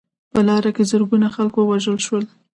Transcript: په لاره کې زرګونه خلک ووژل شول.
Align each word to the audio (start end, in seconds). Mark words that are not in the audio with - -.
په 0.33 0.39
لاره 0.47 0.71
کې 0.75 0.83
زرګونه 0.91 1.27
خلک 1.35 1.53
ووژل 1.57 1.97
شول. 2.05 2.25